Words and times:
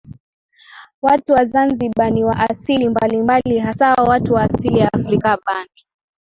Watu 1.01 1.33
wa 1.33 1.45
Zanzibar 1.45 2.11
ni 2.11 2.23
wa 2.23 2.35
asili 2.37 2.89
mbalimbali 2.89 3.59
hasa 3.59 3.93
watu 3.93 4.33
wa 4.33 4.41
asili 4.41 4.79
ya 4.79 4.93
Afrika 4.93 5.37
Bantu 5.45 5.85